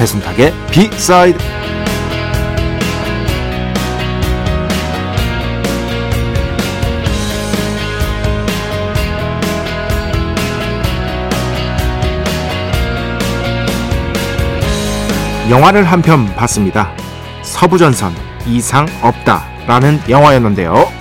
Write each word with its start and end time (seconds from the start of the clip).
배순탁의 0.00 0.54
비사이드 0.70 1.38
영화를 15.50 15.84
한 15.84 16.00
편 16.00 16.24
봤습니다. 16.34 16.96
서부전선 17.42 18.14
이상 18.46 18.86
없다라는 19.02 20.00
영화였는데요. 20.08 20.99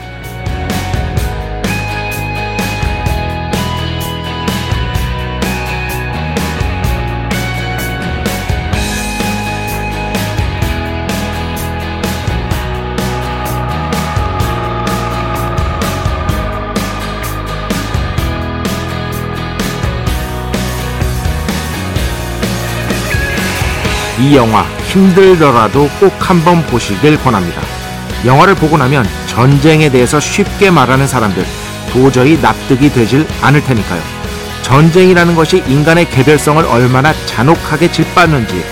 이 24.19 24.35
영화 24.35 24.63
힘들더라도 24.87 25.89
꼭 25.99 26.13
한번 26.19 26.61
보시길 26.67 27.21
권합니다. 27.23 27.61
영화를 28.25 28.53
보고 28.55 28.77
나면 28.77 29.07
전쟁에 29.27 29.89
대해서 29.89 30.19
쉽게 30.19 30.71
말하는 30.71 31.07
사람들 31.07 31.45
도저히 31.93 32.37
납득이 32.41 32.91
되질 32.91 33.25
않을 33.41 33.63
테니까요. 33.63 34.01
전쟁이라는 34.61 35.35
것이 35.35 35.63
인간의 35.67 36.09
개별성을 36.09 36.63
얼마나 36.65 37.13
잔혹하게 37.25 37.91
짓밟는지 37.91 38.63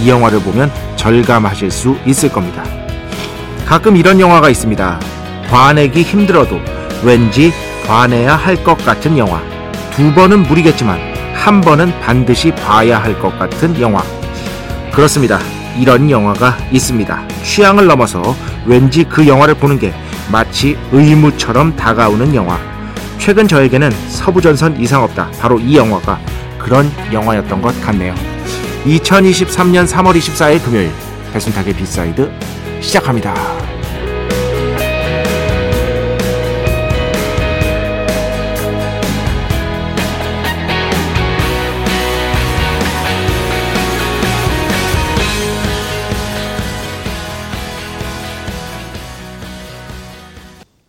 이 0.00 0.08
영화를 0.08 0.40
보면 0.40 0.72
절감하실 0.96 1.70
수 1.70 1.96
있을 2.06 2.30
겁니다. 2.30 2.64
가끔 3.66 3.96
이런 3.96 4.18
영화가 4.18 4.48
있습니다. 4.48 4.98
봐내기 5.50 6.02
힘들어도 6.02 6.58
왠지 7.02 7.52
봐내야 7.86 8.36
할 8.36 8.56
것 8.64 8.76
같은 8.84 9.18
영화. 9.18 9.40
두 9.94 10.12
번은 10.14 10.42
무리겠지만 10.44 10.98
한 11.34 11.60
번은 11.60 11.92
반드시 12.00 12.50
봐야 12.52 13.00
할 13.00 13.18
것 13.20 13.38
같은 13.38 13.78
영화. 13.80 14.02
그렇습니다. 14.94 15.40
이런 15.76 16.08
영화가 16.08 16.56
있습니다. 16.70 17.28
취향을 17.42 17.86
넘어서 17.86 18.22
왠지 18.64 19.02
그 19.02 19.26
영화를 19.26 19.54
보는 19.54 19.78
게 19.78 19.92
마치 20.30 20.78
의무처럼 20.92 21.74
다가오는 21.74 22.32
영화. 22.34 22.58
최근 23.18 23.48
저에게는 23.48 23.90
서부전선 24.08 24.80
이상 24.80 25.02
없다. 25.02 25.30
바로 25.40 25.58
이 25.58 25.76
영화가 25.76 26.20
그런 26.58 26.90
영화였던 27.12 27.60
것 27.60 27.78
같네요. 27.82 28.14
2023년 28.84 29.86
3월 29.86 30.16
24일 30.16 30.62
금요일 30.62 30.92
배순탁의 31.32 31.74
B 31.74 31.85
side 31.85 32.30
시작합니다. 32.80 33.73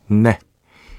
네. 0.08 0.40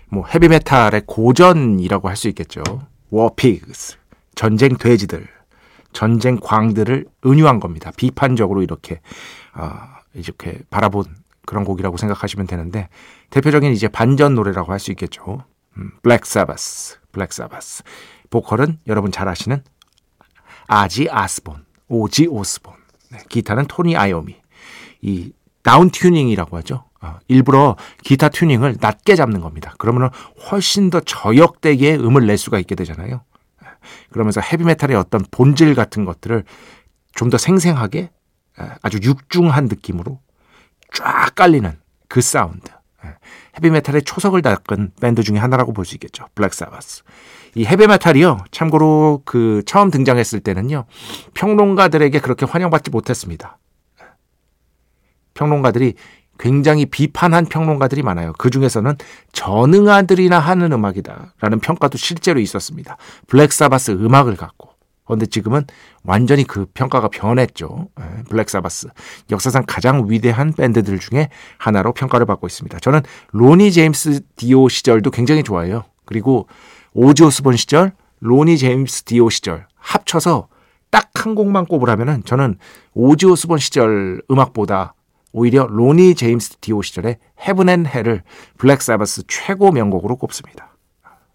뭐 0.09 0.27
헤비메탈의 0.27 1.03
고전이라고 1.07 2.09
할 2.09 2.17
수 2.17 2.29
있겠죠. 2.29 2.63
War 3.11 3.43
Pigs. 3.43 3.97
전쟁 4.35 4.77
돼지들. 4.77 5.27
전쟁 5.93 6.39
광들을 6.41 7.07
은유한 7.25 7.59
겁니다. 7.61 7.91
비판적으로 7.97 8.63
이렇게 8.63 9.01
어, 9.55 9.71
이렇게 10.15 10.61
바라본 10.71 11.05
그런 11.47 11.65
곡이라고 11.65 11.97
생각하시면 11.97 12.47
되는데 12.47 12.89
대표적인 13.31 13.73
이제 13.73 13.89
반전 13.89 14.35
노래라고 14.35 14.73
할 14.73 14.79
수 14.79 14.91
있겠죠. 14.93 15.45
음, 15.79 15.93
블랙 16.03 16.27
사바스. 16.27 16.99
블랙 17.13 17.33
사바스. 17.33 17.83
보컬은 18.31 18.79
여러분 18.87 19.13
잘 19.13 19.29
아시는 19.29 19.63
아지 20.67 21.09
아스본, 21.11 21.65
오지 21.89 22.27
오스본. 22.27 22.75
네, 23.13 23.19
기타는 23.29 23.67
토니 23.67 23.97
아이오미. 23.97 24.37
이 25.03 25.33
down 25.63 25.91
tuning이라고 25.91 26.57
하죠. 26.59 26.86
어, 27.01 27.19
일부러 27.29 27.77
기타 28.03 28.29
튜닝을 28.29 28.77
낮게 28.81 29.17
잡는 29.17 29.41
겁니다. 29.41 29.75
그러면 29.79 30.11
훨씬 30.51 30.91
더 30.91 31.01
저역대의 31.01 31.97
음을 31.97 32.27
낼 32.27 32.39
수가 32.39 32.59
있게 32.59 32.75
되잖아요. 32.75 33.23
그러면서 34.11 34.41
헤비메탈의 34.41 34.97
어떤 34.97 35.25
본질 35.31 35.75
같은 35.75 36.05
것들을 36.05 36.45
좀 37.15 37.31
더 37.31 37.39
생생하게 37.39 38.11
아주 38.83 38.99
육중한 39.03 39.67
느낌으로 39.67 40.21
쫙 40.93 41.35
깔리는 41.35 41.73
그 42.09 42.21
사운드. 42.21 42.71
헤비메탈의 43.57 44.03
초석을 44.03 44.43
닦은 44.43 44.93
밴드 45.01 45.23
중에 45.23 45.39
하나라고 45.39 45.73
볼 45.73 45.85
수 45.85 45.95
있겠죠. 45.95 46.27
블랙 46.35 46.53
사바스. 46.53 47.05
이 47.55 47.65
헤비메탈이요. 47.65 48.45
참고로 48.51 49.23
그 49.25 49.63
처음 49.67 49.91
등장했을 49.91 50.41
때는요. 50.41 50.85
평론가들에게 51.35 52.19
그렇게 52.21 52.45
환영받지 52.45 52.91
못했습니다. 52.91 53.59
평론가들이 55.35 55.95
굉장히 56.39 56.87
비판한 56.87 57.47
평론가들이 57.47 58.03
많아요. 58.03 58.33
그 58.39 58.51
중에서는 58.51 58.97
전응아들이나 59.33 60.39
하는 60.39 60.73
음악이다라는 60.73 61.61
평가도 61.61 61.99
실제로 61.99 62.41
있었습니다. 62.41 62.97
블랙사바스 63.27 63.93
음악을 63.93 64.37
갖고. 64.37 64.71
그런데 65.05 65.27
지금은 65.27 65.65
완전히 66.03 66.45
그 66.45 66.67
평가가 66.75 67.09
변했죠. 67.09 67.89
예, 68.01 68.23
블랙사바스. 68.25 68.89
역사상 69.31 69.65
가장 69.67 70.07
위대한 70.09 70.53
밴드들 70.53 70.99
중에 70.99 71.29
하나로 71.59 71.93
평가를 71.93 72.27
받고 72.27 72.47
있습니다. 72.47 72.79
저는 72.81 73.03
로니 73.31 73.71
제임스 73.71 74.23
디오 74.35 74.69
시절도 74.69 75.13
굉장히 75.13 75.45
좋아해요. 75.45 75.85
그리고 76.07 76.49
오지 76.93 77.23
오스본 77.23 77.57
시절, 77.57 77.93
로니 78.19 78.59
제임스 78.59 79.05
디오 79.05 79.31
시절 79.31 79.67
합쳐서 79.77 80.49
딱 80.91 81.07
한 81.27 81.35
곡만 81.35 81.67
꼽으라면은 81.67 82.23
저는 82.25 82.57
오지 82.95 83.27
오스본 83.27 83.59
시절 83.59 84.23
음악보다 84.31 84.95
오히려 85.37 85.67
로니 85.67 86.15
제임스 86.15 86.57
디오 86.63 86.81
시절의 86.81 87.19
Heaven 87.47 87.69
and 87.69 87.85
Hell을 87.85 88.23
블랙 88.57 88.81
사바스 88.81 89.25
최고 89.29 89.71
명곡으로 89.71 90.17
꼽습니다. 90.17 90.75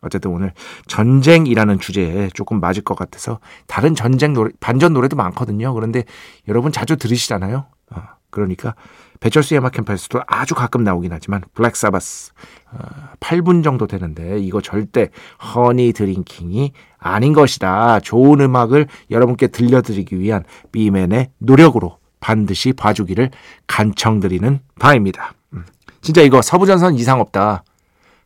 어쨌든 0.01 0.31
오늘 0.31 0.53
전쟁이라는 0.87 1.79
주제에 1.79 2.29
조금 2.33 2.59
맞을 2.59 2.83
것 2.83 2.95
같아서 2.95 3.39
다른 3.67 3.93
전쟁 3.93 4.33
노래, 4.33 4.49
반전 4.59 4.93
노래도 4.93 5.15
많거든요. 5.15 5.71
그런데 5.75 6.05
여러분 6.47 6.71
자주 6.71 6.97
들으시잖아요. 6.97 7.67
어, 7.91 8.01
그러니까 8.31 8.73
배철수의 9.19 9.59
음악 9.59 9.73
캠프에서도 9.73 10.23
아주 10.25 10.55
가끔 10.55 10.83
나오긴 10.83 11.13
하지만 11.13 11.43
블랙 11.53 11.75
사바스 11.75 12.31
어, 12.71 12.77
8분 13.19 13.63
정도 13.63 13.85
되는데 13.85 14.39
이거 14.39 14.61
절대 14.61 15.09
허니 15.53 15.93
드링킹이 15.93 16.71
아닌 16.97 17.33
것이다. 17.33 17.99
좋은 17.99 18.41
음악을 18.41 18.87
여러분께 19.11 19.49
들려드리기 19.49 20.19
위한 20.19 20.43
비맨의 20.71 21.33
노력으로 21.37 22.00
반드시 22.31 22.71
봐주기를 22.71 23.31
간청드리는 23.67 24.59
바입니다. 24.79 25.33
음, 25.53 25.65
진짜 26.01 26.21
이거 26.21 26.41
서부전선 26.41 26.95
이상 26.95 27.19
없다. 27.19 27.63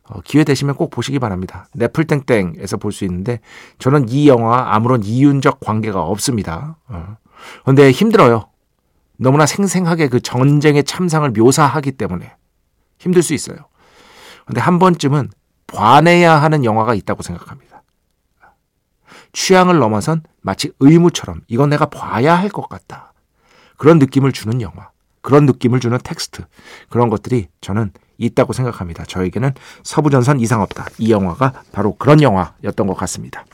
어, 0.08 0.20
기회 0.22 0.44
되시면 0.44 0.76
꼭 0.76 0.90
보시기 0.90 1.18
바랍니다. 1.18 1.66
네플땡땡에서 1.74 2.76
볼 2.76 2.92
수 2.92 3.04
있는데 3.06 3.40
저는 3.80 4.08
이 4.08 4.28
영화와 4.28 4.72
아무런 4.76 5.02
이윤적 5.02 5.58
관계가 5.58 6.00
없습니다. 6.02 6.76
어. 6.86 7.16
근데 7.64 7.90
힘들어요. 7.90 8.48
너무나 9.18 9.46
생생하게 9.46 10.08
그 10.08 10.20
전쟁의 10.20 10.84
참상을 10.84 11.28
묘사하기 11.30 11.92
때문에 11.92 12.36
힘들 12.98 13.22
수 13.22 13.34
있어요. 13.34 13.56
근데 14.46 14.60
한 14.60 14.78
번쯤은 14.78 15.30
봐내야 15.66 16.40
하는 16.40 16.64
영화가 16.64 16.94
있다고 16.94 17.22
생각합니다. 17.22 17.82
취향을 19.32 19.78
넘어선 19.78 20.22
마치 20.42 20.70
의무처럼 20.80 21.40
이건 21.48 21.70
내가 21.70 21.86
봐야 21.86 22.34
할 22.36 22.48
것 22.50 22.68
같다. 22.68 23.12
그런 23.76 23.98
느낌을 23.98 24.32
주는 24.32 24.60
영화, 24.60 24.90
그런 25.20 25.46
느낌을 25.46 25.80
주는 25.80 25.98
텍스트, 26.02 26.44
그런 26.88 27.08
것들이 27.08 27.48
저는 27.60 27.90
있다고 28.18 28.52
생각합니다. 28.52 29.04
저에게는 29.04 29.52
서부전선 29.82 30.40
이상 30.40 30.62
없다. 30.62 30.86
이 30.98 31.10
영화가 31.10 31.62
바로 31.72 31.94
그런 31.96 32.22
영화였던 32.22 32.86
것 32.86 32.94
같습니다. 32.94 33.44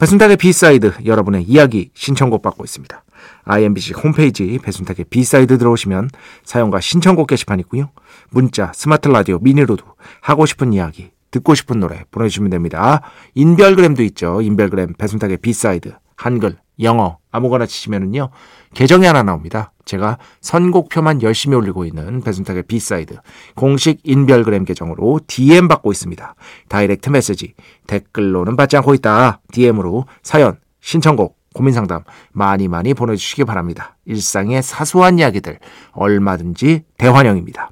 배순탁의 0.00 0.36
B 0.36 0.50
side 0.50 1.04
여러분의 1.04 1.44
이야기 1.44 1.90
신청곡 1.94 2.42
받고 2.42 2.64
있습니다. 2.64 3.04
IMBC 3.44 3.94
홈페이지 3.94 4.58
배순탁의 4.62 5.06
B 5.10 5.20
side 5.20 5.58
들어오시면 5.58 6.10
사연과 6.44 6.80
신청곡 6.80 7.28
게시판 7.28 7.60
있고요. 7.60 7.90
문자, 8.30 8.72
스마트 8.74 9.08
라디오, 9.08 9.38
미니로도 9.38 9.84
하고 10.20 10.46
싶은 10.46 10.72
이야기, 10.72 11.10
듣고 11.30 11.54
싶은 11.54 11.78
노래 11.80 12.04
보내주시면 12.10 12.50
됩니다. 12.50 13.02
인별그램도 13.34 14.02
있죠. 14.04 14.42
인별그램 14.42 14.94
배순탁의 14.94 15.38
B 15.38 15.49
side 15.49 15.94
한글, 16.16 16.56
영어 16.82 17.18
아무거나 17.30 17.66
치시면은요. 17.66 18.30
계정이 18.74 19.06
하나 19.06 19.22
나옵니다. 19.22 19.72
제가 19.84 20.18
선곡표만 20.40 21.22
열심히 21.22 21.56
올리고 21.56 21.84
있는 21.84 22.20
배순탁의 22.22 22.64
B 22.64 22.74
side 22.74 23.16
공식 23.54 24.00
인별그램 24.04 24.64
계정으로 24.64 25.20
DM 25.26 25.68
받고 25.68 25.90
있습니다. 25.92 26.34
direct 26.68 27.10
message 27.10 27.54
댓글로는 27.86 28.56
받지 28.56 28.76
않고 28.76 28.94
있다. 28.94 29.40
DM으로 29.52 30.06
사연, 30.22 30.58
신청곡, 30.80 31.36
고민 31.54 31.74
상담 31.74 32.02
많이 32.32 32.68
많이 32.68 32.94
보내주시기 32.94 33.44
바랍니다. 33.44 33.96
일상의 34.06 34.62
사소한 34.62 35.18
이야기들 35.18 35.58
얼마든지 35.92 36.84
대환영입니다. 36.98 37.70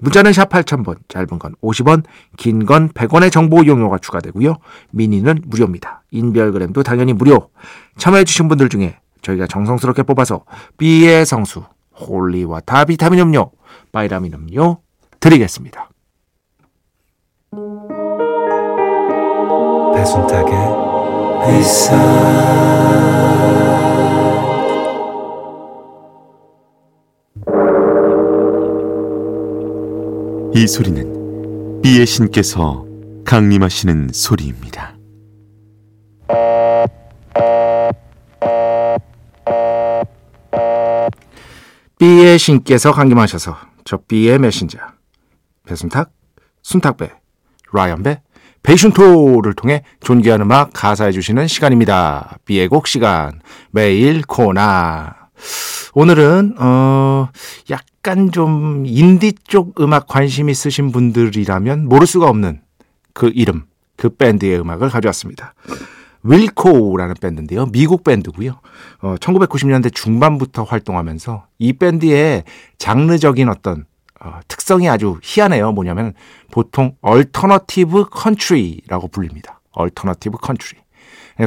문자는 0.00 0.32
샵 0.32 0.48
8000번, 0.48 0.96
짧은 1.08 1.38
건 1.38 1.54
50원, 1.62 2.02
긴 2.36 2.66
건 2.66 2.88
100원의 2.90 3.30
정보 3.30 3.62
이용료가 3.62 3.98
추가되고요. 3.98 4.56
미니는 4.90 5.42
무료입니다. 5.46 6.02
인별그램도 6.14 6.82
당연히 6.82 7.12
무료. 7.12 7.50
참여해주신 7.98 8.48
분들 8.48 8.68
중에 8.68 8.98
저희가 9.22 9.46
정성스럽게 9.46 10.04
뽑아서 10.04 10.44
B의 10.78 11.26
성수, 11.26 11.64
holy 11.98 12.37
water 12.37 12.86
비타민 12.86 13.20
음료, 13.20 13.50
바이라민 13.92 14.32
음료 14.34 14.78
드리겠습니다. 15.20 15.90
배순탁의 19.94 20.54
회사 21.46 21.94
이 30.54 30.66
소리는 30.66 31.80
비의 31.82 32.06
신께서 32.06 32.86
강림하시는 33.24 34.10
소리입니다. 34.12 34.73
신께서 42.38 42.92
강림하셔서 42.92 43.56
저 43.84 43.98
B의 44.08 44.38
메신저 44.38 44.78
배순탁, 45.66 46.10
순탁배, 46.62 47.10
라이언배, 47.72 48.20
베이슌토를 48.62 49.54
통해 49.54 49.82
존귀한 50.00 50.40
음악 50.40 50.70
가사해 50.72 51.12
주시는 51.12 51.46
시간입니다. 51.46 52.38
B의 52.44 52.68
곡 52.68 52.86
시간 52.86 53.40
매일 53.70 54.22
코나 54.22 55.28
오늘은 55.94 56.54
어 56.58 57.28
약간 57.70 58.32
좀 58.32 58.84
인디 58.86 59.32
쪽 59.46 59.80
음악 59.80 60.06
관심 60.06 60.48
있으신 60.48 60.92
분들이라면 60.92 61.86
모를 61.88 62.06
수가 62.06 62.26
없는 62.28 62.62
그 63.12 63.30
이름, 63.34 63.64
그 63.96 64.08
밴드의 64.08 64.58
음악을 64.58 64.88
가져왔습니다. 64.88 65.54
윌코라는 66.24 67.14
밴드인데요. 67.20 67.66
미국 67.66 68.02
밴드고요. 68.02 68.60
어, 69.02 69.14
1990년대 69.16 69.94
중반부터 69.94 70.64
활동하면서 70.64 71.46
이 71.58 71.72
밴드의 71.74 72.44
장르적인 72.78 73.48
어떤 73.48 73.84
어, 74.20 74.40
특성이 74.48 74.88
아주 74.88 75.18
희한해요. 75.22 75.72
뭐냐면 75.72 76.14
보통 76.50 76.96
alternative 77.02 78.06
country라고 78.10 79.08
불립니다. 79.08 79.60
alternative 79.72 80.38
country. 80.38 80.78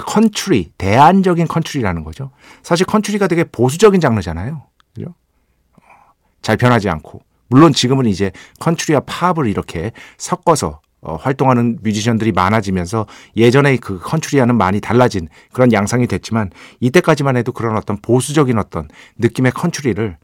컨트리, 0.06 0.72
대안적인 0.78 1.48
컨트리라는 1.48 2.04
거죠. 2.04 2.32
사실 2.62 2.86
컨트리가 2.86 3.28
되게 3.28 3.46
보수적인 3.46 4.02
장르잖아요. 4.02 4.64
그죠? 4.94 5.16
어, 5.74 5.82
잘 6.42 6.58
변하지 6.58 6.90
않고. 6.90 7.22
물론 7.50 7.72
지금은 7.72 8.06
이제 8.06 8.32
컨트리와 8.60 9.02
팝을 9.06 9.48
이렇게 9.48 9.92
섞어서 10.18 10.82
어, 11.08 11.16
활동하는 11.16 11.80
뮤지션들이 11.82 12.34
많아지면서 12.34 13.08
예전에 13.38 13.78
그 13.78 13.98
컨트리와는 13.98 14.58
많이 14.58 14.82
달라진 14.82 15.30
그런 15.54 15.72
양상이 15.72 16.06
됐지만 16.06 16.52
이때까지만 16.82 17.38
해도 17.38 17.54
그런 17.54 17.78
어떤 17.78 17.98
보수적인 18.02 18.60
어떤 18.60 18.90
느낌의 19.18 19.54
컨트리를 19.54 20.18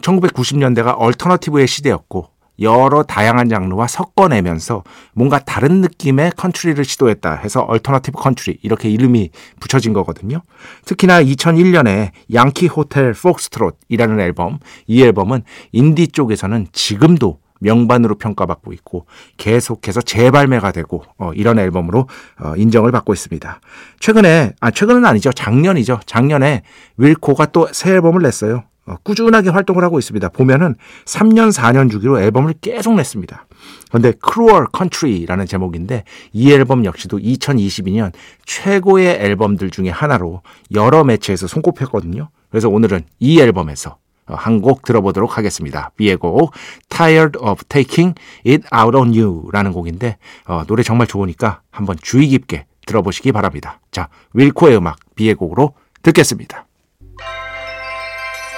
1990년대가 0.00 0.96
alternative의 0.98 1.68
시대였고 1.68 2.30
여러 2.60 3.02
다양한 3.04 3.48
장르와 3.48 3.86
섞어내면서 3.86 4.82
뭔가 5.14 5.38
다른 5.38 5.80
느낌의 5.80 6.32
컨트리를 6.36 6.84
시도했다 6.84 7.34
해서 7.34 7.60
alternative 7.60 8.18
country 8.18 8.58
이렇게 8.62 8.88
이름이 8.88 9.30
붙여진 9.60 9.92
거거든요. 9.92 10.40
특히나 10.86 11.22
2001년에 11.22 12.10
Yankee 12.32 12.66
Hotel 12.66 13.12
Foxtrot이라는 13.12 14.20
앨범 14.20 14.58
이 14.86 15.02
앨범은 15.02 15.44
인디 15.72 16.08
쪽에서는 16.08 16.66
지금도 16.72 17.38
명반으로 17.60 18.16
평가받고 18.16 18.72
있고 18.72 19.06
계속해서 19.36 20.00
재발매가 20.00 20.72
되고 20.72 21.04
어, 21.18 21.32
이런 21.34 21.58
앨범으로 21.58 22.08
어, 22.40 22.54
인정을 22.56 22.92
받고 22.92 23.12
있습니다. 23.12 23.60
최근에 24.00 24.52
아 24.60 24.70
최근은 24.70 25.04
아니죠 25.04 25.32
작년이죠 25.32 26.00
작년에 26.06 26.62
윌코가 26.96 27.46
또 27.46 27.66
새 27.72 27.92
앨범을 27.92 28.22
냈어요. 28.22 28.64
어, 28.86 28.96
꾸준하게 29.02 29.50
활동을 29.50 29.82
하고 29.82 29.98
있습니다. 29.98 30.28
보면은 30.30 30.76
3년, 31.04 31.52
4년 31.52 31.90
주기로 31.90 32.20
앨범을 32.20 32.54
계속 32.60 32.94
냈습니다. 32.94 33.46
그런데 33.88 34.12
Cruel 34.24 34.66
Country라는 34.74 35.46
제목인데 35.46 36.04
이 36.32 36.52
앨범 36.52 36.84
역시도 36.84 37.18
2022년 37.18 38.12
최고의 38.44 39.18
앨범들 39.20 39.70
중에 39.70 39.90
하나로 39.90 40.42
여러 40.74 41.02
매체에서 41.04 41.48
손꼽혔거든요. 41.48 42.28
그래서 42.48 42.68
오늘은 42.68 43.02
이 43.18 43.40
앨범에서 43.40 43.90
어, 43.90 44.05
한 44.26 44.60
곡 44.60 44.82
들어보도록 44.82 45.38
하겠습니다. 45.38 45.90
비의 45.96 46.16
곡 46.16 46.52
Tired 46.88 47.38
of 47.38 47.64
Taking 47.68 48.14
It 48.46 48.64
Out 48.74 48.96
on 48.96 49.14
You라는 49.16 49.72
곡인데 49.72 50.18
어, 50.46 50.64
노래 50.66 50.82
정말 50.82 51.06
좋으니까 51.06 51.60
한번 51.70 51.96
주의 52.00 52.26
깊게 52.28 52.66
들어보시기 52.86 53.32
바랍니다. 53.32 53.80
자, 53.90 54.08
윌코의 54.34 54.76
음악 54.76 54.98
B의 55.14 55.34
곡으로 55.34 55.74
듣겠습니다. 56.02 56.66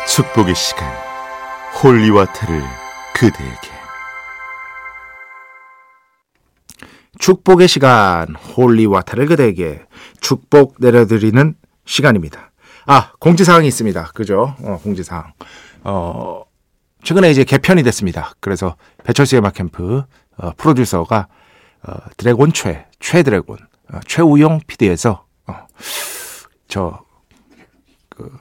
축복의 0.07 0.55
시간 0.55 0.87
Holy 1.83 2.07
Water를 2.07 2.63
그대에게 3.15 3.69
축복의 7.19 7.69
시간 7.69 8.35
Holy 8.35 8.63
Water를 8.63 9.27
그대에게 9.27 9.83
축복 10.21 10.77
내려드리는 10.79 11.55
시간입니다. 11.85 12.51
아 12.91 13.13
공지사항이 13.21 13.69
있습니다. 13.69 14.13
그죠? 14.15 14.55
어, 14.63 14.79
공지사항. 14.83 15.35
어, 15.85 16.43
최근에 17.03 17.31
이제 17.31 17.45
개편이 17.45 17.83
됐습니다. 17.83 18.33
그래서 18.41 18.77
배철수의 19.05 19.41
음악 19.41 19.53
캠프 19.53 20.05
어, 20.39 20.53
프로듀서가 20.57 21.29
어, 21.83 21.93
Dragon 22.17 22.55
최, 22.55 22.87
최 22.99 23.23
Dragon, 23.23 23.59
어, 23.93 24.01
최우용 24.07 24.61
PD에서 24.67 25.27
어, 25.47 25.67
저 26.67 27.05
그, 28.09 28.35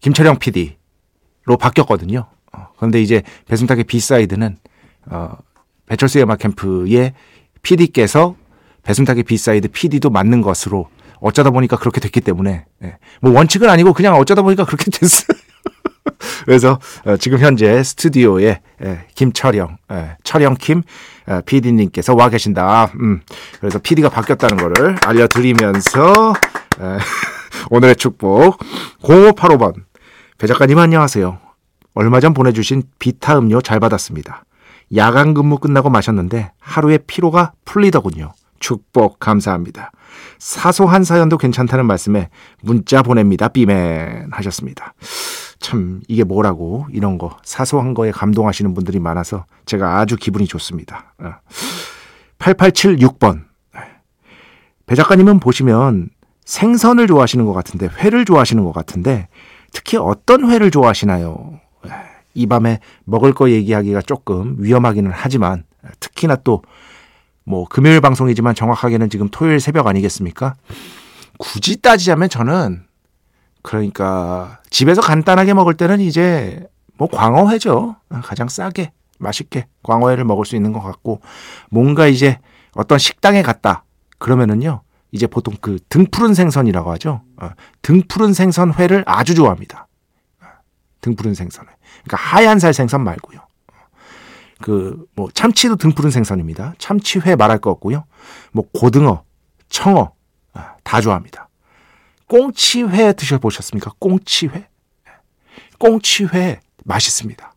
김철영 0.00 0.38
PD 0.38 0.76
로 1.46 1.56
바뀌었거든요. 1.56 2.26
어, 2.52 2.68
그런데 2.76 3.00
이제 3.00 3.22
배순탁의 3.46 3.84
B 3.84 3.92
side는 3.92 4.58
어, 5.06 5.30
배철수의 5.86 6.24
음악 6.24 6.40
캠프의 6.40 7.14
PD께서 7.62 8.36
배순탁의 8.82 9.22
B 9.22 9.31
side 9.31 9.68
PD도 9.68 10.10
맡는 10.10 10.42
것으로 10.42 10.90
어쩌다 11.20 11.50
보니까 11.50 11.76
그렇게 11.76 12.00
됐기 12.00 12.20
때문에 12.20 12.66
예. 12.82 12.96
뭐 13.20 13.32
원칙은 13.32 13.68
아니고 13.68 13.92
그냥 13.92 14.14
어쩌다 14.16 14.42
보니까 14.42 14.64
그렇게 14.64 14.90
됐어요. 14.92 15.38
그래서 16.44 16.78
어, 17.06 17.16
지금 17.16 17.38
현재 17.38 17.82
스튜디오에 17.82 18.60
예, 18.82 19.06
김철영, 19.14 19.78
예, 19.92 20.16
철영 20.24 20.54
킴 20.54 20.82
어, 21.26 21.40
PD님께서 21.44 22.14
와 22.14 22.28
계신다. 22.28 22.90
음, 23.00 23.20
그래서 23.60 23.78
PD가 23.78 24.08
바뀌었다는 24.10 24.56
거를 24.56 24.96
알려드리면서 25.04 26.34
예, 26.80 26.98
오늘의 27.70 27.96
축복 27.96 28.58
0585번 29.02 29.74
배 30.38 30.46
작가님 30.46 30.78
안녕하세요. 30.78 31.38
얼마 31.94 32.20
전 32.20 32.34
보내주신 32.34 32.82
비타 32.98 33.38
음료 33.38 33.60
잘 33.60 33.80
받았습니다. 33.80 34.44
야간 34.96 35.32
근무 35.32 35.58
끝나고 35.58 35.90
마셨는데 35.90 36.52
하루의 36.60 37.00
피로가 37.06 37.52
풀리더군요. 37.64 38.32
축복 38.64 39.18
감사합니다. 39.18 39.92
사소한 40.38 41.04
사연도 41.04 41.36
괜찮다는 41.36 41.84
말씀에 41.84 42.30
문자 42.62 43.02
보냅니다. 43.02 43.48
비맨 43.48 44.30
하셨습니다. 44.30 44.94
참 45.58 46.00
이게 46.08 46.24
뭐라고 46.24 46.86
이런 46.90 47.18
거 47.18 47.36
사소한 47.44 47.92
거에 47.92 48.10
감동하시는 48.10 48.72
분들이 48.72 49.00
많아서 49.00 49.44
제가 49.66 49.98
아주 49.98 50.16
기분이 50.16 50.46
좋습니다. 50.46 51.14
8876번 52.38 53.44
배 54.86 54.94
작가님은 54.94 55.40
보시면 55.40 56.08
생선을 56.46 57.06
좋아하시는 57.06 57.44
것 57.44 57.52
같은데 57.52 57.90
회를 57.98 58.24
좋아하시는 58.24 58.64
것 58.64 58.72
같은데 58.72 59.28
특히 59.74 59.98
어떤 59.98 60.50
회를 60.50 60.70
좋아하시나요? 60.70 61.60
이 62.32 62.46
밤에 62.46 62.80
먹을 63.04 63.34
거 63.34 63.50
얘기하기가 63.50 64.00
조금 64.00 64.56
위험하기는 64.58 65.10
하지만 65.12 65.64
특히나 66.00 66.36
또 66.36 66.62
뭐 67.44 67.66
금요일 67.68 68.00
방송이지만 68.00 68.54
정확하게는 68.54 69.10
지금 69.10 69.28
토요일 69.28 69.60
새벽 69.60 69.86
아니겠습니까? 69.86 70.54
굳이 71.38 71.80
따지자면 71.80 72.28
저는 72.28 72.84
그러니까 73.62 74.60
집에서 74.70 75.00
간단하게 75.00 75.54
먹을 75.54 75.74
때는 75.74 76.00
이제 76.00 76.66
뭐 76.96 77.08
광어회죠. 77.08 77.96
가장 78.22 78.48
싸게 78.48 78.92
맛있게 79.18 79.66
광어회를 79.82 80.24
먹을 80.24 80.44
수 80.44 80.56
있는 80.56 80.72
것 80.72 80.80
같고 80.80 81.20
뭔가 81.70 82.06
이제 82.06 82.38
어떤 82.74 82.98
식당에 82.98 83.42
갔다 83.42 83.84
그러면은요 84.18 84.82
이제 85.12 85.26
보통 85.26 85.54
그 85.60 85.78
등푸른 85.88 86.34
생선이라고 86.34 86.90
하죠. 86.92 87.22
어, 87.36 87.50
등푸른 87.82 88.32
생선회를 88.32 89.04
아주 89.06 89.34
좋아합니다. 89.34 89.86
어, 90.42 90.46
등푸른 91.00 91.34
생선회. 91.34 91.70
그러니까 92.04 92.16
하얀 92.16 92.58
살 92.58 92.74
생선 92.74 93.04
말고요. 93.04 93.40
그 94.60 95.06
뭐 95.14 95.28
참치도 95.32 95.76
등푸른 95.76 96.10
생선입니다. 96.10 96.74
참치회 96.78 97.36
말할 97.36 97.58
거 97.58 97.70
없고요. 97.70 98.04
뭐 98.52 98.64
고등어, 98.72 99.24
청어 99.68 100.12
아, 100.52 100.74
다 100.84 101.00
좋아합니다. 101.00 101.48
꽁치회 102.28 103.12
드셔보셨습니까? 103.14 103.92
꽁치회? 103.98 104.68
꽁치회 105.78 106.60
맛있습니다. 106.84 107.52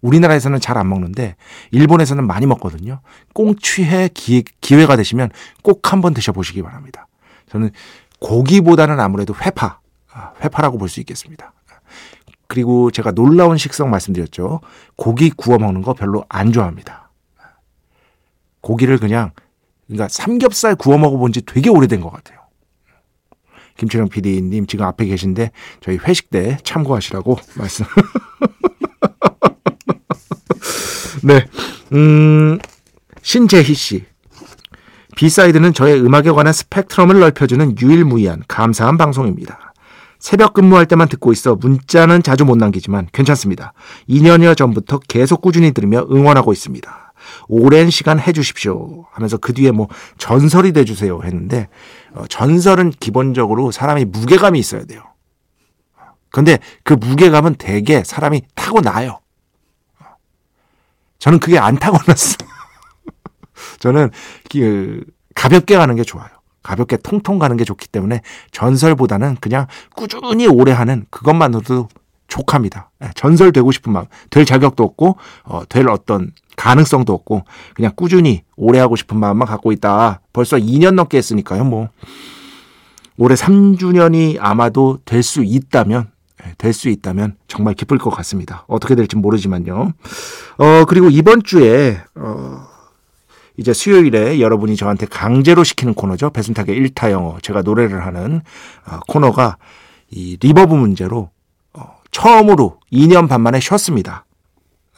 우리나라에서는 0.00 0.60
잘 0.60 0.78
안 0.78 0.88
먹는데 0.88 1.36
일본에서는 1.72 2.26
많이 2.26 2.46
먹거든요. 2.46 3.00
꽁치회 3.34 4.08
기회, 4.14 4.42
기회가 4.60 4.96
되시면 4.96 5.30
꼭 5.62 5.92
한번 5.92 6.14
드셔보시기 6.14 6.62
바랍니다. 6.62 7.06
저는 7.50 7.70
고기보다는 8.20 8.98
아무래도 9.00 9.34
회파, 9.34 9.80
아, 10.12 10.32
회파라고 10.42 10.78
볼 10.78 10.88
수 10.88 11.00
있겠습니다. 11.00 11.52
그리고 12.50 12.90
제가 12.90 13.12
놀라운 13.12 13.56
식성 13.56 13.88
말씀드렸죠. 13.90 14.60
고기 14.96 15.30
구워 15.30 15.58
먹는 15.58 15.82
거 15.82 15.94
별로 15.94 16.24
안 16.28 16.50
좋아합니다. 16.50 17.12
고기를 18.60 18.98
그냥 18.98 19.30
그러니까 19.86 20.08
삼겹살 20.08 20.74
구워 20.74 20.98
먹어본 20.98 21.32
지 21.32 21.42
되게 21.42 21.70
오래된 21.70 22.00
것 22.00 22.10
같아요. 22.10 22.40
김철영 23.76 24.08
PD님 24.08 24.66
지금 24.66 24.84
앞에 24.84 25.06
계신데 25.06 25.52
저희 25.80 25.96
회식 25.98 26.30
때 26.30 26.58
참고하시라고 26.64 27.38
말씀. 27.54 27.86
네, 31.22 31.46
음, 31.92 32.58
신재희 33.22 33.74
씨. 33.74 34.06
B 35.14 35.20
side는 35.20 35.72
저의 35.72 36.00
음악에 36.00 36.32
관한 36.32 36.52
스펙트럼을 36.52 37.20
넓혀주는 37.20 37.76
유일무이한 37.80 38.42
감사한 38.48 38.98
방송입니다. 38.98 39.69
새벽 40.20 40.52
근무할 40.52 40.86
때만 40.86 41.08
듣고 41.08 41.32
있어 41.32 41.56
문자는 41.56 42.22
자주 42.22 42.44
못 42.44 42.56
남기지만 42.56 43.08
괜찮습니다. 43.12 43.72
2년여 44.08 44.56
전부터 44.56 45.00
계속 45.08 45.40
꾸준히 45.40 45.72
들으며 45.72 46.06
응원하고 46.10 46.52
있습니다. 46.52 47.12
오랜 47.48 47.90
시간 47.90 48.20
해주십시오 48.20 49.06
하면서 49.10 49.36
그 49.36 49.52
뒤에 49.52 49.70
뭐 49.72 49.88
전설이 50.18 50.72
돼주세요 50.72 51.20
했는데 51.24 51.68
어, 52.14 52.24
전설은 52.28 52.92
기본적으로 53.00 53.70
사람이 53.70 54.04
무게감이 54.06 54.58
있어야 54.58 54.84
돼요. 54.84 55.02
근데 56.30 56.58
그 56.84 56.94
무게감은 56.94 57.54
대개 57.54 58.04
사람이 58.04 58.42
타고나요. 58.54 59.20
저는 61.18 61.38
그게 61.38 61.58
안 61.58 61.76
타고났어. 61.76 62.36
저는 63.80 64.10
그 64.50 65.04
가볍게 65.34 65.76
가는 65.76 65.94
게 65.96 66.04
좋아요. 66.04 66.28
가볍게 66.62 66.96
통통 66.96 67.38
가는 67.38 67.56
게 67.56 67.64
좋기 67.64 67.88
때문에 67.88 68.20
전설보다는 68.52 69.36
그냥 69.40 69.66
꾸준히 69.96 70.46
오래 70.46 70.72
하는 70.72 71.06
그것만으로도 71.10 71.88
족합니다. 72.28 72.90
예, 73.02 73.10
전설 73.14 73.52
되고 73.52 73.72
싶은 73.72 73.92
마음, 73.92 74.06
될 74.30 74.44
자격도 74.44 74.84
없고, 74.84 75.16
어, 75.44 75.62
될 75.68 75.88
어떤 75.88 76.30
가능성도 76.56 77.12
없고, 77.12 77.44
그냥 77.74 77.92
꾸준히 77.96 78.42
오래 78.56 78.78
하고 78.78 78.94
싶은 78.94 79.18
마음만 79.18 79.48
갖고 79.48 79.72
있다. 79.72 80.20
벌써 80.32 80.56
2년 80.56 80.94
넘게 80.94 81.18
했으니까요, 81.18 81.64
뭐. 81.64 81.88
올해 83.16 83.34
3주년이 83.34 84.36
아마도 84.40 84.98
될 85.04 85.22
수 85.22 85.42
있다면, 85.42 86.10
예, 86.46 86.54
될수 86.56 86.88
있다면 86.88 87.36
정말 87.48 87.74
기쁠 87.74 87.98
것 87.98 88.10
같습니다. 88.10 88.64
어떻게 88.68 88.94
될지 88.94 89.16
모르지만요. 89.16 89.92
어, 90.58 90.84
그리고 90.86 91.10
이번 91.10 91.42
주에, 91.42 92.00
어, 92.14 92.66
이제 93.60 93.74
수요일에 93.74 94.40
여러분이 94.40 94.74
저한테 94.74 95.04
강제로 95.04 95.64
시키는 95.64 95.92
코너죠. 95.92 96.30
배순탁의 96.30 96.74
일타 96.74 97.10
영어. 97.10 97.38
제가 97.42 97.60
노래를 97.60 98.06
하는 98.06 98.40
어, 98.86 99.00
코너가 99.06 99.58
이 100.10 100.38
reverb 100.40 100.74
문제로 100.74 101.28
어, 101.74 101.98
처음으로 102.10 102.80
2년 102.90 103.28
반 103.28 103.42
만에 103.42 103.60
쉬었습니다. 103.60 104.24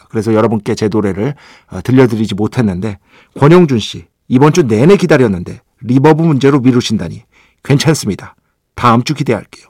그래서 0.08 0.32
여러분께 0.32 0.76
제 0.76 0.86
노래를 0.86 1.34
어, 1.72 1.80
들려드리지 1.82 2.36
못했는데 2.36 3.00
권용준 3.36 3.80
씨 3.80 4.06
이번 4.28 4.52
주 4.52 4.62
내내 4.62 4.96
기다렸는데 4.96 5.60
reverb 5.80 6.22
문제로 6.22 6.60
미루신다니 6.60 7.24
괜찮습니다. 7.64 8.36
다음 8.76 9.02
주 9.02 9.14
기대할게요. 9.14 9.66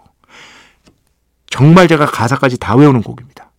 정말 1.49 1.89
제가 1.89 2.05
가사까지 2.05 2.59
다 2.59 2.77
외우는 2.77 3.03
곡입니다. 3.03 3.53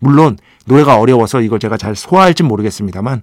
물론 0.00 0.36
노래가 0.66 0.98
어려워서 0.98 1.40
이걸 1.40 1.60
제가 1.60 1.78
잘 1.78 1.96
소화할지 1.96 2.42
모르겠습니다만 2.42 3.22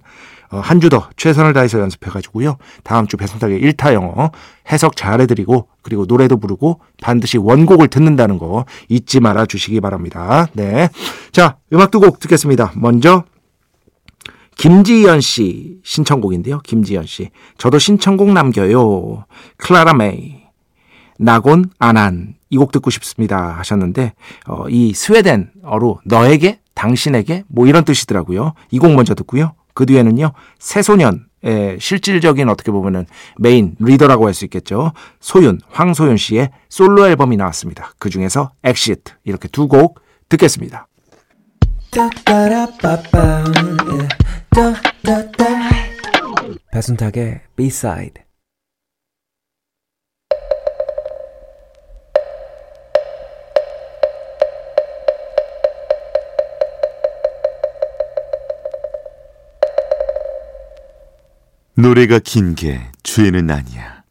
한 0.60 0.80
주 0.80 0.88
더 0.90 1.08
최선을 1.16 1.52
다해서 1.52 1.80
연습해가지고요. 1.80 2.56
다음 2.82 3.06
주 3.06 3.16
배순탁의 3.16 3.60
1타 3.62 3.92
영어 3.94 4.30
해석 4.70 4.96
잘해드리고 4.96 5.68
그리고 5.82 6.06
노래도 6.06 6.36
부르고 6.38 6.80
반드시 7.02 7.38
원곡을 7.38 7.88
듣는다는 7.88 8.38
거 8.38 8.64
잊지 8.88 9.20
말아 9.20 9.46
주시기 9.46 9.80
바랍니다. 9.80 10.46
네. 10.54 10.88
자, 11.32 11.56
음악 11.72 11.90
두 11.90 12.00
곡 12.00 12.18
듣겠습니다. 12.20 12.72
먼저 12.76 13.24
김지연 14.56 15.20
씨 15.20 15.78
신청곡인데요. 15.84 16.60
김지연 16.60 17.06
씨. 17.06 17.30
저도 17.58 17.78
신청곡 17.78 18.30
남겨요. 18.32 19.24
클라라 19.58 19.94
메이. 19.94 20.44
Någon 21.18 21.66
annan 21.78 22.34
이 22.50 22.56
곡 22.56 22.70
듣고 22.72 22.90
싶습니다 22.90 23.56
하셨는데 23.58 24.12
어, 24.46 24.68
이 24.68 24.92
스웨덴어로 24.94 26.00
너에게 26.04 26.60
당신에게 26.74 27.44
뭐 27.48 27.66
이런 27.66 27.84
뜻이더라고요. 27.84 28.54
이 28.70 28.78
곡 28.78 28.94
먼저 28.94 29.14
듣고요. 29.14 29.54
그 29.74 29.86
뒤에는요, 29.86 30.32
새소년 30.58 31.26
의 31.46 31.76
실질적인 31.78 32.48
어떻게 32.48 32.72
보면은 32.72 33.04
메인 33.38 33.76
리더라고 33.78 34.26
할 34.26 34.32
수 34.32 34.46
있겠죠. 34.46 34.92
소윤, 35.20 35.60
황소윤 35.68 36.16
씨의 36.16 36.50
솔로 36.70 37.06
앨범이 37.06 37.36
나왔습니다. 37.36 37.92
그 37.98 38.08
중에서 38.08 38.52
Exit 38.64 39.12
이렇게 39.24 39.48
두 39.48 39.68
곡 39.68 40.00
듣겠습니다. 40.30 40.88
배순탁의 46.72 47.42
B-side 47.56 48.23
노래가 61.76 62.18
긴 62.20 62.54
게 62.54 62.80
죄는 63.02 63.50
아니야. 63.50 64.02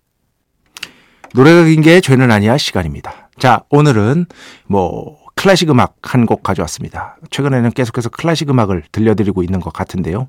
노래가 1.33 1.63
긴 1.65 1.81
게 1.81 2.01
죄는 2.01 2.29
아니야 2.31 2.57
시간입니다. 2.57 3.29
자, 3.39 3.63
오늘은 3.69 4.25
뭐 4.67 5.17
클래식 5.35 5.69
음악 5.69 5.95
한 6.01 6.25
곡 6.25 6.43
가져왔습니다. 6.43 7.17
최근에는 7.31 7.71
계속해서 7.71 8.09
클래식 8.09 8.49
음악을 8.49 8.83
들려드리고 8.91 9.43
있는 9.43 9.59
것 9.59 9.73
같은데요. 9.73 10.27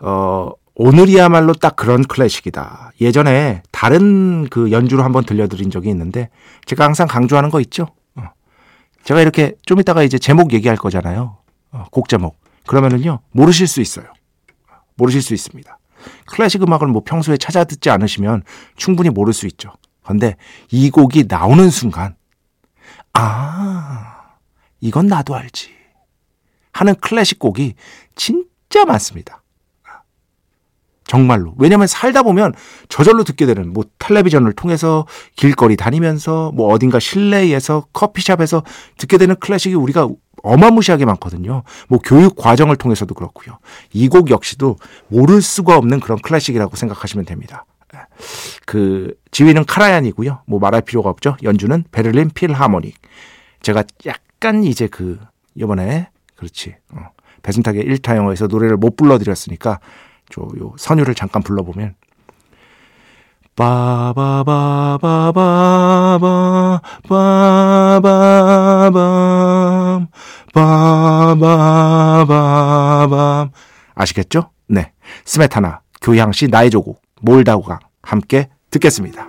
어, 0.00 0.50
오늘이야말로 0.74 1.54
딱 1.54 1.74
그런 1.74 2.04
클래식이다. 2.04 2.92
예전에 3.00 3.62
다른 3.72 4.46
그 4.48 4.70
연주로 4.70 5.02
한번 5.02 5.24
들려드린 5.24 5.70
적이 5.70 5.88
있는데 5.90 6.28
제가 6.66 6.84
항상 6.84 7.08
강조하는 7.08 7.50
거 7.50 7.60
있죠. 7.62 7.88
어. 8.14 8.30
제가 9.02 9.20
이렇게 9.20 9.54
좀 9.66 9.80
이따가 9.80 10.02
이제 10.04 10.18
제목 10.18 10.52
얘기할 10.52 10.76
거잖아요. 10.76 11.38
어, 11.72 11.84
곡 11.90 12.08
제목. 12.08 12.36
그러면은요 12.66 13.20
모르실 13.32 13.66
수 13.66 13.80
있어요. 13.80 14.06
모르실 14.96 15.22
수 15.22 15.34
있습니다. 15.34 15.77
클래식 16.26 16.62
음악을 16.62 16.88
뭐 16.88 17.02
평소에 17.04 17.36
찾아 17.36 17.64
듣지 17.64 17.90
않으시면 17.90 18.42
충분히 18.76 19.10
모를 19.10 19.32
수 19.32 19.46
있죠. 19.46 19.72
근데 20.04 20.36
이 20.70 20.90
곡이 20.90 21.24
나오는 21.28 21.68
순간, 21.70 22.16
아, 23.12 24.36
이건 24.80 25.06
나도 25.06 25.34
알지. 25.34 25.70
하는 26.72 26.94
클래식 26.94 27.38
곡이 27.38 27.74
진짜 28.14 28.84
많습니다. 28.84 29.42
정말로. 31.08 31.54
왜냐면 31.56 31.86
살다 31.86 32.22
보면 32.22 32.52
저절로 32.88 33.24
듣게 33.24 33.46
되는 33.46 33.72
뭐 33.72 33.84
텔레비전을 33.98 34.52
통해서 34.52 35.06
길거리 35.34 35.74
다니면서 35.76 36.52
뭐 36.54 36.72
어딘가 36.72 37.00
실내에서 37.00 37.86
커피숍에서 37.92 38.62
듣게 38.98 39.16
되는 39.18 39.34
클래식이 39.34 39.74
우리가 39.74 40.08
어마무시하게 40.42 41.04
많거든요. 41.04 41.62
뭐 41.88 41.98
교육 42.00 42.36
과정을 42.36 42.76
통해서도 42.76 43.14
그렇고요. 43.14 43.58
이 43.92 44.08
곡 44.08 44.30
역시도 44.30 44.76
모를 45.08 45.42
수가 45.42 45.76
없는 45.76 46.00
그런 46.00 46.18
클래식이라고 46.20 46.76
생각하시면 46.76 47.24
됩니다. 47.26 47.64
예. 47.94 47.98
그 48.66 49.14
지휘는 49.30 49.64
카라얀이고요. 49.64 50.42
뭐 50.46 50.58
말할 50.60 50.82
필요가 50.82 51.10
없죠. 51.10 51.36
연주는 51.42 51.84
베를린 51.92 52.30
필하모닉. 52.30 52.96
제가 53.62 53.84
약간 54.06 54.64
이제 54.64 54.86
그 54.86 55.18
이번에 55.54 56.08
그렇지. 56.36 56.76
어, 56.92 57.10
배순탁의 57.42 57.84
1타 57.84 58.16
영어에서 58.16 58.46
노래를 58.46 58.76
못 58.76 58.96
불러드렸으니까 58.96 59.80
저요 60.30 60.74
선율을 60.76 61.14
잠깐 61.14 61.42
불러보면 61.42 61.94
빠바바바바바 65.08 66.80
빠바 67.08 68.00
밤 70.54 71.38
빠바바밤 72.28 73.50
아시겠죠? 73.94 74.50
네. 74.68 74.92
스메타나 75.24 75.80
교향시 76.02 76.48
나의 76.48 76.70
조국 76.70 77.00
몰다우강 77.22 77.78
함께 78.02 78.48
듣겠습니다. 78.70 79.28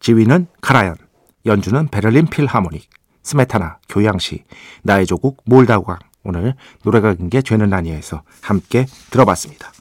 지휘는 0.00 0.46
카라얀, 0.60 0.96
연주는 1.46 1.88
베를린 1.88 2.26
필하모닉, 2.26 2.88
스메타나, 3.22 3.78
교향시, 3.88 4.44
나의 4.82 5.06
조국, 5.06 5.42
몰다우강. 5.46 5.98
오늘 6.26 6.54
노래가 6.84 7.14
긴 7.14 7.28
게 7.28 7.42
죄는 7.42 7.72
아니에서 7.72 8.22
함께 8.42 8.86
들어봤습니다. 9.10 9.72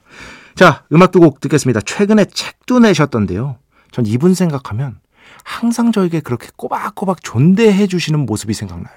자, 0.55 0.83
음악 0.91 1.11
두 1.11 1.19
곡 1.19 1.39
듣겠습니다. 1.39 1.79
최근에 1.81 2.25
책도 2.25 2.79
내셨던데요. 2.79 3.57
전 3.91 4.05
이분 4.05 4.33
생각하면 4.33 4.99
항상 5.43 5.91
저에게 5.91 6.19
그렇게 6.19 6.49
꼬박꼬박 6.55 7.23
존대해 7.23 7.87
주시는 7.87 8.25
모습이 8.25 8.53
생각나요. 8.53 8.93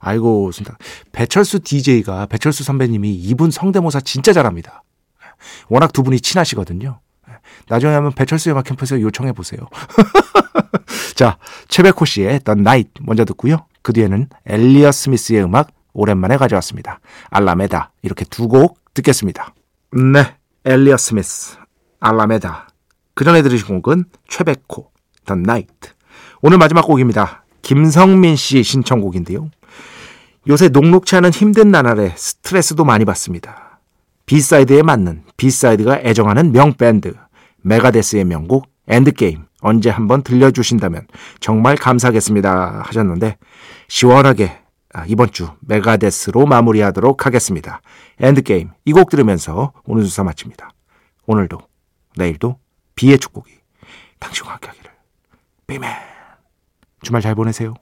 아이고, 0.00 0.52
진짜. 0.52 0.76
배철수 1.12 1.60
DJ가, 1.60 2.26
배철수 2.26 2.62
선배님이 2.64 3.14
이분 3.14 3.50
성대모사 3.50 4.00
진짜 4.00 4.32
잘합니다. 4.32 4.82
워낙 5.68 5.92
두 5.92 6.02
분이 6.02 6.20
친하시거든요. 6.20 7.00
나중에 7.68 7.94
하면 7.94 8.12
배철수 8.12 8.50
음악 8.50 8.64
캠프에서 8.64 9.00
요청해 9.00 9.32
보세요. 9.32 9.60
자, 11.14 11.38
최백호 11.68 12.04
씨의 12.04 12.40
The 12.40 12.58
Night 12.58 13.02
먼저 13.02 13.24
듣고요. 13.24 13.66
그 13.82 13.92
뒤에는 13.92 14.28
엘리어 14.46 14.92
스미스의 14.92 15.44
음악 15.44 15.68
오랜만에 15.92 16.36
가져왔습니다. 16.36 17.00
알라메다 17.30 17.92
이렇게 18.02 18.24
두 18.24 18.48
곡 18.48 18.78
듣겠습니다. 18.94 19.54
네, 19.92 20.34
엘리어 20.64 20.96
스미스, 20.96 21.56
알라메다. 22.00 22.68
그 23.14 23.24
전에 23.24 23.42
들으신 23.42 23.80
곡은 23.80 24.04
최백호, 24.28 24.90
The 25.26 25.38
Night. 25.40 25.90
오늘 26.42 26.58
마지막 26.58 26.82
곡입니다. 26.82 27.44
김성민 27.62 28.36
씨 28.36 28.62
신청곡인데요. 28.62 29.50
요새 30.48 30.68
녹록치 30.68 31.16
않은 31.16 31.30
힘든 31.30 31.70
나날에 31.70 32.12
스트레스도 32.16 32.84
많이 32.84 33.04
받습니다. 33.04 33.80
비사이드에 34.26 34.82
맞는 34.82 35.24
비사이드가 35.36 36.00
애정하는 36.00 36.52
명밴드 36.52 37.14
메가데스의 37.62 38.24
명곡 38.24 38.66
Endgame 38.88 39.44
언제 39.62 39.88
한번 39.88 40.22
들려주신다면 40.22 41.06
정말 41.40 41.76
감사하겠습니다 41.76 42.82
하셨는데 42.84 43.38
시원하게 43.88 44.60
아, 44.92 45.04
이번 45.06 45.30
주 45.30 45.48
메가데스로 45.60 46.44
마무리하도록 46.46 47.24
하겠습니다. 47.24 47.80
Endgame 48.20 48.70
이 48.84 48.92
곡 48.92 49.08
들으면서 49.10 49.72
오늘 49.84 50.04
순서 50.04 50.22
마칩니다. 50.24 50.70
오늘도 51.26 51.58
내일도 52.16 52.58
B의 52.94 53.18
축복이 53.18 53.50
당신과 54.18 54.52
함께하기를 54.52 54.90
B멘 55.66 55.90
주말 57.02 57.20
잘 57.20 57.34
보내세요. 57.34 57.72